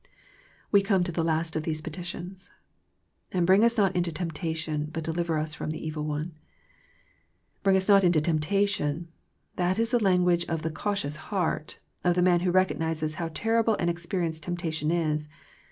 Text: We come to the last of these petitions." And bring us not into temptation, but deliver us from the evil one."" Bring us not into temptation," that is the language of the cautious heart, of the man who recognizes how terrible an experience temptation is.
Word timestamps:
We 0.71 0.81
come 0.81 1.03
to 1.03 1.11
the 1.11 1.23
last 1.23 1.55
of 1.55 1.61
these 1.61 1.79
petitions." 1.83 2.49
And 3.33 3.45
bring 3.45 3.63
us 3.63 3.77
not 3.77 3.95
into 3.95 4.11
temptation, 4.11 4.89
but 4.91 5.03
deliver 5.03 5.37
us 5.37 5.53
from 5.53 5.69
the 5.69 5.77
evil 5.85 6.03
one."" 6.05 6.33
Bring 7.63 7.77
us 7.77 7.87
not 7.87 8.03
into 8.03 8.19
temptation," 8.19 9.09
that 9.57 9.77
is 9.77 9.91
the 9.91 10.03
language 10.03 10.45
of 10.47 10.63
the 10.63 10.71
cautious 10.71 11.17
heart, 11.29 11.77
of 12.03 12.15
the 12.15 12.23
man 12.23 12.39
who 12.39 12.49
recognizes 12.49 13.13
how 13.21 13.29
terrible 13.35 13.75
an 13.75 13.89
experience 13.89 14.39
temptation 14.39 14.89
is. 14.89 15.29